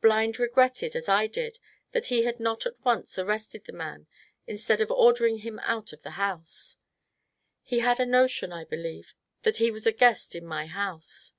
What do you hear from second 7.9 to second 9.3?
a notion, I believe,